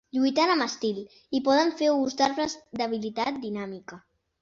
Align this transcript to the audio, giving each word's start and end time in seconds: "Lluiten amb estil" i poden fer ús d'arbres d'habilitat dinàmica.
"Lluiten 0.17 0.53
amb 0.53 0.63
estil" 0.65 1.01
i 1.01 1.43
poden 1.49 1.71
fer 1.83 1.91
ús 1.99 2.19
d'arbres 2.25 2.59
d'habilitat 2.81 3.43
dinàmica. 3.49 4.05